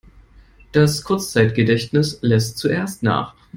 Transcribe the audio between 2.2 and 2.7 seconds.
lässt